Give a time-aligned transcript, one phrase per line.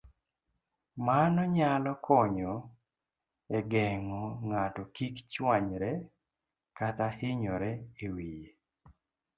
[1.05, 2.53] Mano nyalo konyo
[3.57, 5.91] e geng'o ng'ato kik chwanyre
[6.77, 7.71] kata hinyore
[8.05, 8.49] e wiye.